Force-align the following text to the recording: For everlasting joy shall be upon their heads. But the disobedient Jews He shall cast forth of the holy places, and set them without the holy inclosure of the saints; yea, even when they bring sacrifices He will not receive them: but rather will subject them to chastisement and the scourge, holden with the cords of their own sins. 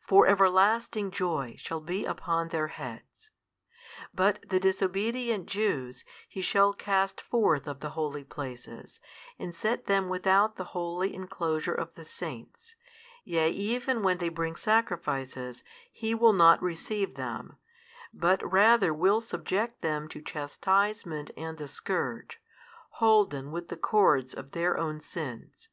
For 0.00 0.26
everlasting 0.26 1.10
joy 1.10 1.56
shall 1.58 1.80
be 1.80 2.06
upon 2.06 2.48
their 2.48 2.68
heads. 2.68 3.30
But 4.14 4.42
the 4.48 4.58
disobedient 4.58 5.44
Jews 5.48 6.02
He 6.26 6.40
shall 6.40 6.72
cast 6.72 7.20
forth 7.20 7.66
of 7.68 7.80
the 7.80 7.90
holy 7.90 8.24
places, 8.24 9.00
and 9.38 9.54
set 9.54 9.84
them 9.84 10.08
without 10.08 10.56
the 10.56 10.64
holy 10.72 11.14
inclosure 11.14 11.74
of 11.74 11.94
the 11.94 12.06
saints; 12.06 12.74
yea, 13.22 13.50
even 13.50 14.02
when 14.02 14.16
they 14.16 14.30
bring 14.30 14.56
sacrifices 14.56 15.62
He 15.92 16.14
will 16.14 16.32
not 16.32 16.62
receive 16.62 17.14
them: 17.16 17.58
but 18.14 18.42
rather 18.50 18.94
will 18.94 19.20
subject 19.20 19.82
them 19.82 20.08
to 20.08 20.22
chastisement 20.22 21.32
and 21.36 21.58
the 21.58 21.68
scourge, 21.68 22.40
holden 22.92 23.52
with 23.52 23.68
the 23.68 23.76
cords 23.76 24.32
of 24.32 24.52
their 24.52 24.78
own 24.78 25.00
sins. 25.00 25.68